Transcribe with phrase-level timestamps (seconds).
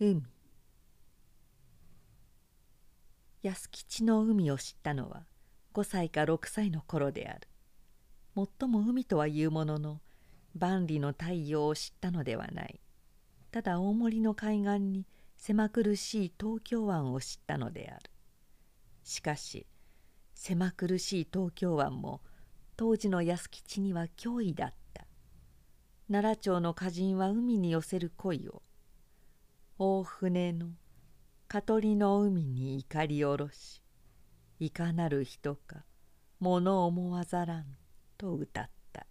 [0.00, 0.22] 海。
[3.42, 5.26] 安吉の海を知ったのは
[5.74, 7.48] 5歳か6歳の頃である。
[8.36, 10.00] もっとも海とはいうものの
[10.54, 12.80] 万里の太陽を知ったのではない。
[13.50, 15.04] ただ大森の海岸に
[15.36, 18.08] 狭苦しい東京湾を知ったのである。
[19.02, 19.66] しかし
[20.32, 22.20] 狭苦しい東京湾も
[22.76, 25.08] 当時の安吉には脅威だった。
[26.08, 28.62] 奈良町の歌人は海に寄せる恋を
[29.80, 30.70] 大船の
[31.46, 33.80] 香取りの海に怒りおろし
[34.58, 35.84] いかなる人か
[36.40, 37.64] 物思わざらん
[38.16, 39.06] と歌った。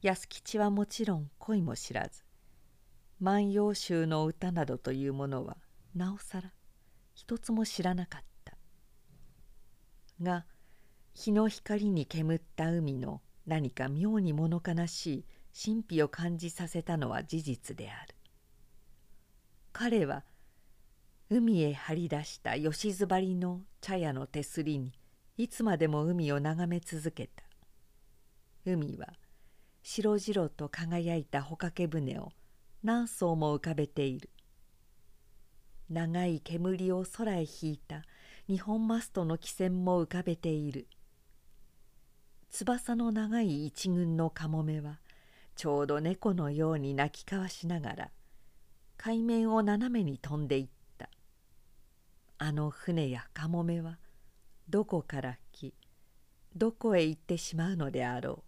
[0.00, 2.24] 安吉はもちろん恋も知らず
[3.20, 5.58] 「万葉集」の歌などというものは
[5.94, 6.54] なおさら
[7.12, 8.56] 一つも知らなかった。
[10.22, 10.46] が
[11.12, 15.24] 日の光に煙った海の何か妙に物悲しい
[15.64, 18.14] 神秘を感じさせたのは事実である。
[19.82, 20.24] 彼は
[21.30, 24.92] 海へ張り出した吉ずばりの茶屋の手すりに
[25.38, 27.42] いつまでも海を眺め続けた。
[28.66, 29.06] 海は
[29.82, 32.28] 白々と輝いた帆掛け船を
[32.82, 34.28] 何艘も浮かべている。
[35.88, 38.02] 長い煙を空へ引いた
[38.48, 40.88] 日本マストの汽船も浮かべている。
[42.50, 44.98] 翼の長い一群のカモメは
[45.56, 48.10] ちょうど猫のように鳴き交わしながら
[49.02, 51.08] 海面を斜めに飛んでいった。
[52.36, 53.98] あの船やカモメは
[54.68, 55.72] どこから来
[56.54, 58.44] どこへ行ってしまうのであろ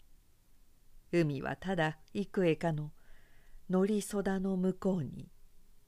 [1.10, 1.20] う。
[1.20, 2.92] 海はただ幾重かの
[3.70, 5.30] 乗りそだの向こうに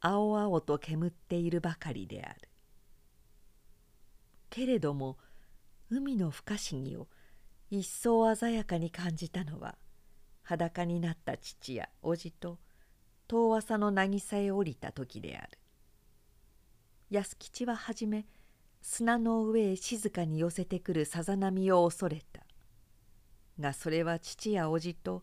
[0.00, 2.48] 青々と煙っているばかりである。
[4.48, 5.18] けれども
[5.90, 7.08] 海の不可思議を
[7.70, 9.76] 一層鮮やかに感じたのは
[10.42, 12.63] 裸になった父や叔父と
[13.28, 15.58] 遠浅の渚へ降りた時である。
[17.10, 18.26] 安吉ははじめ
[18.82, 22.42] 砂の上へ静かに寄せてくるさざ波を恐れた。
[23.58, 25.20] がそれは父や叔父と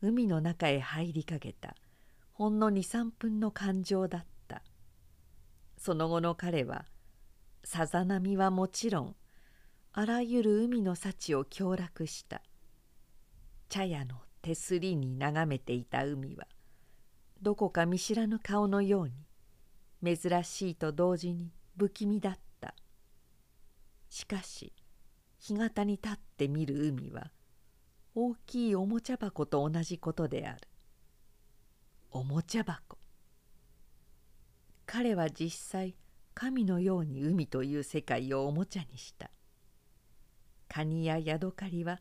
[0.00, 1.74] 海の中へ入りかけた。
[2.32, 4.62] ほんの23分の感情だった。
[5.76, 6.86] その後の彼は
[7.62, 9.16] さざ波はもちろん
[9.92, 12.42] あらゆる海の幸を享楽した。
[13.68, 16.46] 茶屋の手すりに眺めていた海は
[17.40, 22.74] どこか見知らぬ顔のように珍しいと同時に不気味だった。
[24.08, 24.72] しかし
[25.38, 27.30] 干潟に立って見る海は
[28.14, 30.60] 大きいおもちゃ箱と同じことである。
[32.10, 32.96] おもちゃ箱。
[34.86, 35.96] 彼は実際
[36.34, 39.30] 神のように海という世界をおもちゃにした。
[40.68, 42.00] カニやヤドカリは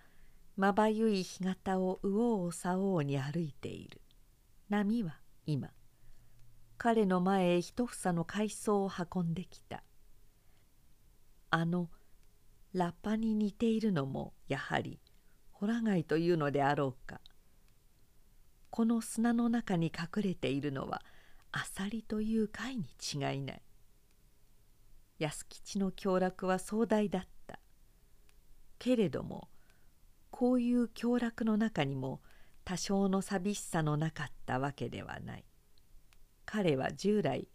[0.55, 4.01] まばゆい干潟を右往左往に歩いている。
[4.69, 5.71] 波は今
[6.77, 9.83] 彼の前へ一房の海藻を運んできた。
[11.49, 11.89] あの
[12.73, 14.99] ラッパに似ているのもやはり
[15.51, 17.21] ホラ貝というのであろうか。
[18.69, 21.03] この砂の中に隠れているのは
[21.51, 23.61] アサリという貝に違いない。
[25.19, 27.59] 安吉の享楽は壮大だった。
[28.79, 29.49] けれども
[30.31, 32.21] こういう享楽の中にも
[32.65, 35.45] 多少の寂しさのなかったわけではない。
[36.45, 37.47] 彼は従来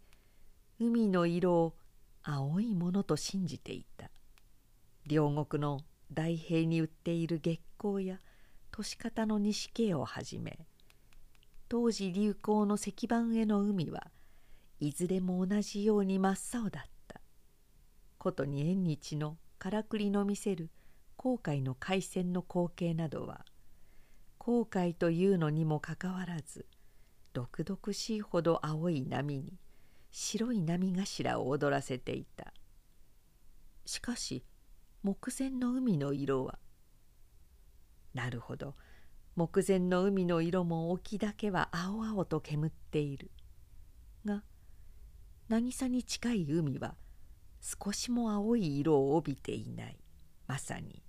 [0.79, 1.75] 海の色を
[2.23, 4.09] 青いものと信じていた。
[5.07, 5.81] 両国の
[6.11, 8.19] 大平に売っている月光や
[8.71, 10.59] 都市方の錦絵をはじめ
[11.67, 14.07] 当時流行の石板絵の海は
[14.79, 17.21] いずれも同じように真っ青だった。
[18.17, 20.69] ことに縁日のからくりの見せる
[21.15, 23.45] 航海の海鮮の光景などは
[24.49, 26.65] 航海というのにもかかわらず
[27.33, 29.59] 毒々しいほど青い波に
[30.09, 32.51] 白い波頭を踊らせていた。
[33.85, 34.43] しかし
[35.03, 36.57] 目前の海の色は
[38.15, 38.73] なるほど
[39.35, 43.29] 目前の海の色も沖だけは青々と煙っている。
[44.25, 44.41] が
[45.47, 46.95] 渚に近い海は
[47.61, 49.99] 少しも青い色を帯びていない。
[50.47, 51.03] まさに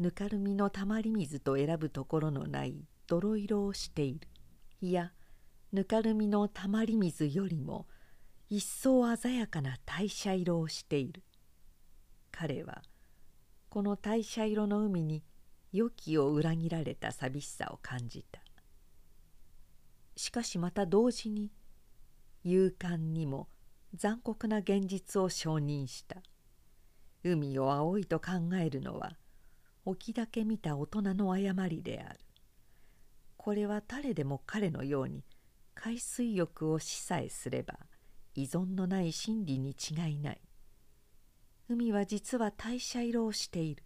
[0.00, 4.28] ぬかるみのたまり水と選ぶところのない泥色をしている。
[4.80, 5.12] いや
[5.74, 7.86] ぬかるみのたまり水よりも
[8.48, 11.22] 一層鮮やかな大社色をしている。
[12.32, 12.80] 彼は
[13.68, 15.22] この大社色の海に
[15.70, 18.40] 良きを裏切られた寂しさを感じた。
[20.16, 21.52] しかしまた同時に
[22.42, 23.48] 勇敢にも
[23.92, 26.22] 残酷な現実を承認した。
[27.22, 29.18] 海を青いと考えるのは
[29.90, 32.20] 沖だけ見た大人の誤りである。
[33.36, 35.24] これは誰でも彼のように
[35.74, 37.78] 海水浴をしさえすれば
[38.34, 40.40] 依存のない真理に違いない。
[41.68, 43.84] 海は実は代謝色をしている。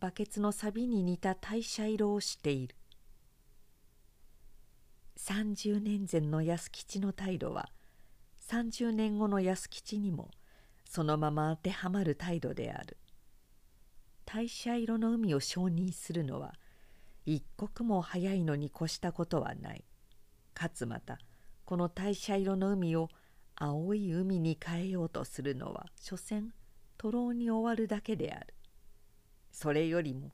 [0.00, 2.76] バケツの錆に似た代謝色をしている。
[5.18, 7.68] 30年前の安吉の態度は
[8.48, 10.30] 30年後の安吉にも
[10.84, 12.96] そのまま当てはまる態度である。
[14.30, 16.52] 代謝色の海を承認するのは
[17.24, 19.86] 一刻も早いのに越したことはない。
[20.52, 21.18] かつまた
[21.64, 23.08] この代謝色の海を
[23.56, 26.52] 青い海に変えようとするのは所詮
[26.98, 28.54] 徒労に終わるだけである。
[29.50, 30.32] それよりも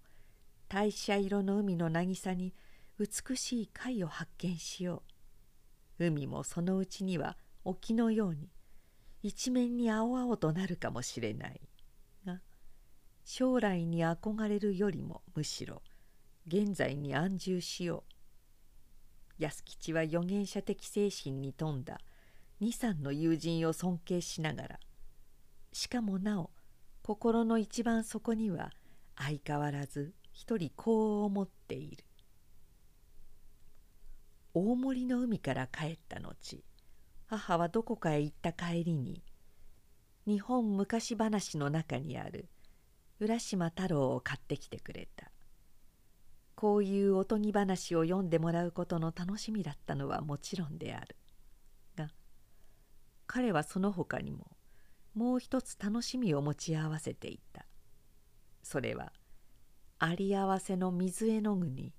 [0.69, 2.53] 大社色の海の渚に
[2.99, 5.05] 美しい貝を発見しよ
[6.01, 6.07] う。
[6.07, 8.51] 海もそのうちには沖のように
[9.23, 11.61] 一面に青々となるかもしれない。
[13.25, 15.83] 将来に憧れるよりもむしろ
[16.47, 18.05] 現在に安住しよ
[19.39, 19.43] う。
[19.43, 21.99] 安吉は預言者的精神に富んだ。
[22.61, 24.81] 二三の友人を尊敬しながら。
[25.73, 26.51] しかもなお
[27.03, 28.73] 心の一番底には
[29.17, 32.05] 相変わらず一人こう思っている。
[34.53, 36.63] 大森の海から帰った後
[37.27, 39.25] 母はどこかへ行った帰りに
[40.27, 42.49] 日本昔話の中にある
[43.21, 45.31] 浦島太郎を買ってきてくれた。
[46.55, 51.17] こういうおとぎ話を読んでもらうことの楽しみだったのはもちろんである。
[51.97, 52.11] が
[53.27, 54.57] 彼はその他にも
[55.15, 57.67] もう一つ楽しみを持ち合わせていた。
[58.63, 59.13] それは
[59.99, 61.93] あり合わせの水絵の具に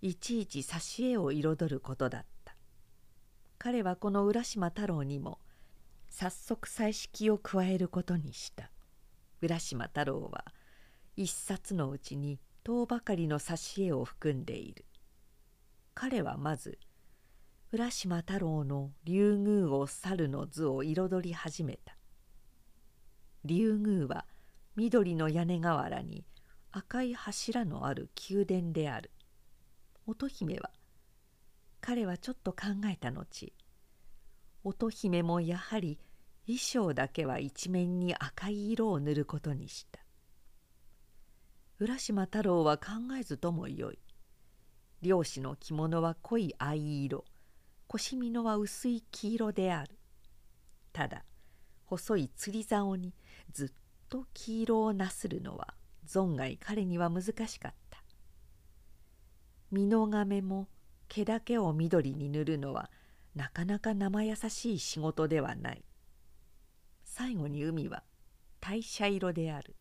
[0.00, 2.56] いちいち挿絵を彩ることだった。
[3.58, 5.40] 彼はこの浦島太郎にも
[6.08, 8.70] 早速彩色を加えることにした。
[9.40, 10.44] 浦島太郎は
[11.16, 14.84] 一冊のうちに10ばかりの挿絵を含んでいる。
[15.94, 16.78] 彼はまず
[17.72, 21.96] 浦島太郎の竜宮を猿の図を彩り始めた。
[23.44, 24.26] 竜宮は
[24.76, 26.24] 緑の屋根瓦に
[26.70, 29.10] 赤い柱のある宮殿である。
[30.06, 30.70] 乙姫は
[31.80, 33.52] 彼はちょっと考えた後
[34.64, 35.98] 乙姫もやはり
[36.48, 40.00] 衣装だけは一面に赤い色を塗ることにした。
[41.78, 42.84] 浦島太郎は考
[43.20, 43.98] えずともよい。
[45.02, 47.26] 漁師の着物は濃い藍色。
[47.86, 49.98] 腰みのは薄い黄色である。
[50.94, 51.22] ただ
[51.84, 53.12] 細い釣り竿に
[53.52, 53.70] ずっ
[54.08, 55.74] と黄色をなするのは
[56.06, 58.02] 存外彼には難しかった。
[59.70, 60.66] 身の亀も
[61.08, 62.90] 毛だけを緑に塗るのは
[63.34, 65.84] なかなか生優しい仕事ではない。
[67.18, 68.04] 最後に海は
[68.60, 69.74] 大社色である。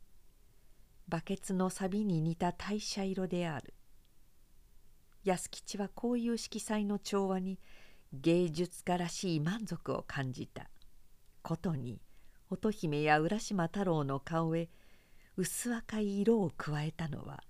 [1.08, 3.76] バケツの錆に似た大社色である。
[5.24, 7.60] 安吉はこういう色彩の調和に
[8.12, 10.68] 芸術家らしい満足を感じた。
[11.44, 12.02] ことに
[12.50, 14.68] 乙姫や浦島太郎の顔へ
[15.36, 17.44] 薄赤い色を加えたのは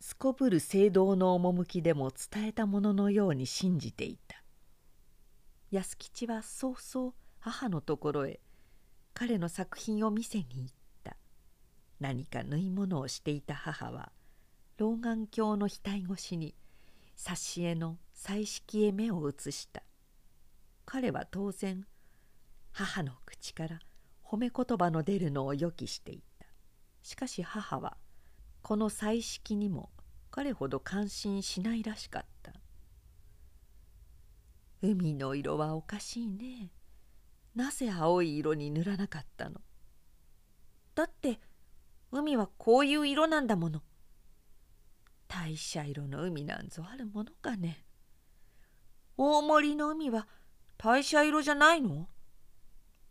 [0.00, 4.44] すこぶる聖堂の趣でも伝えたもののように信じていた。
[5.70, 8.40] 安吉は早々母のところへ
[9.20, 10.74] 彼の作品を見せに行っ
[11.04, 11.14] た。
[12.00, 14.12] 何か縫い物をしていた母は
[14.78, 16.54] 老眼鏡の額越しに
[17.18, 19.82] 挿絵の彩色へ目を移した。
[20.86, 21.84] 彼は当然
[22.72, 23.80] 母の口から
[24.24, 26.46] 褒め言葉の出るのを予期していた。
[27.02, 27.98] しかし母は
[28.62, 29.90] この彩色にも
[30.30, 32.54] 彼ほど感心しないらしかった。
[34.80, 36.70] 海の色はおかしいね。
[37.54, 39.60] なぜ青い色に塗らなかったの？
[40.94, 41.40] だって
[42.12, 43.82] 海はこういう色なんだもの。
[45.28, 47.84] 大社色の海なんぞあるものかね。
[49.16, 50.26] 大森の海は
[50.76, 52.08] 大社色じゃないの？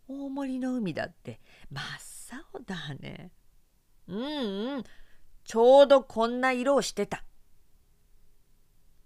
[0.08, 1.84] 大森の海だって真っ
[2.52, 3.30] 青だね。
[4.08, 4.84] うんうん。
[5.44, 7.24] ちょうどこんな色をしてた。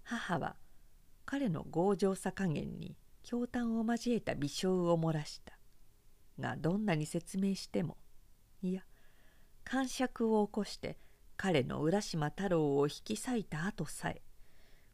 [0.02, 0.56] 母は
[1.24, 5.58] 彼の強情さ加減に驚嘆を交えた微笑を漏らした。
[6.38, 7.96] がどんなに説明しても
[8.62, 8.82] いや
[9.62, 10.98] 感触を起こして
[11.36, 14.22] 彼の浦島太郎を引き裂いた後さえ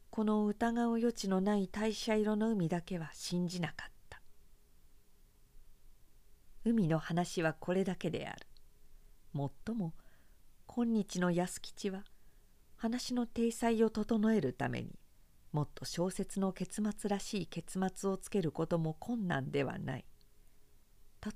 [0.09, 4.21] この疑う余地のない大社色の海だけは信じなかった。
[6.65, 8.45] 海の話はこれだけである。
[9.31, 9.93] もっとも
[10.67, 12.03] 今日の安吉は
[12.75, 14.99] 話の体裁を整えるために
[15.51, 20.05] もっと小説の結末らしい結末をつけることも困難ではない。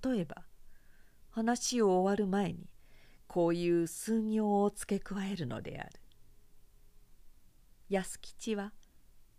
[0.03, 0.43] 例えば
[1.29, 2.69] 話を終わる前に
[3.27, 5.99] こういう数行を付け加えるのである。
[7.89, 8.71] 安吉は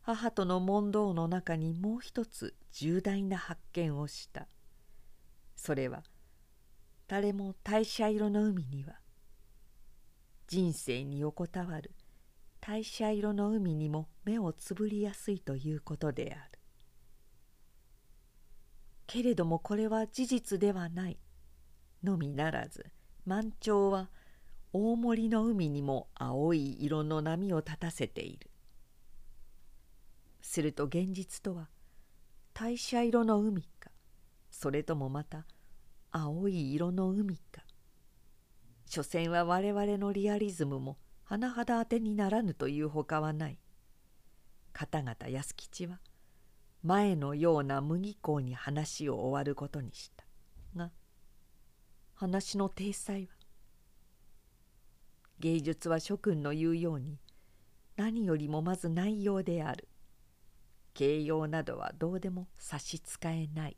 [0.03, 4.47] 母との問答の中にもう一つ重大な発見をした。
[5.57, 6.05] それは
[7.09, 9.01] 誰も大社色の海には
[10.47, 11.96] 人生に横たわる
[12.69, 16.59] 大社色の海にも目をつぶりやすいということである。
[19.07, 21.19] けれどもこれは事実ではない
[22.03, 22.87] のみならず
[23.25, 24.11] 満潮は
[24.73, 28.51] 大森の海にも青い色の波を立たせている。
[30.43, 31.69] すると現実とは
[32.53, 33.93] 大社色の海か
[34.51, 35.47] それともまた
[36.11, 37.63] 青い色の海か。
[38.87, 40.97] 所詮は我々のリアリズムも
[41.29, 43.59] 甚だ当てにならぬというほかはない。
[44.73, 46.01] 方々安吉は
[46.83, 50.25] 前のような麦港に話を終わることにした。
[50.77, 50.93] が
[52.15, 53.35] 話の体裁は
[55.41, 57.19] 芸術は諸君の言うように
[57.97, 59.89] 何よりもまず内容である。
[60.95, 63.77] 形容などはどうでも差し支えない。